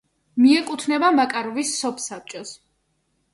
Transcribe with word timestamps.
მიეკუთვნება 0.45 1.11
მაკაროვის 1.17 1.75
სოფსაბჭოს. 1.83 2.55